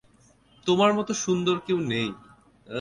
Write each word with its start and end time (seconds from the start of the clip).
তোমার 0.65 0.91
মত 0.93 1.09
সুন্দর 1.23 1.55
কেউ 1.59 1.77
নেই। 1.91 2.09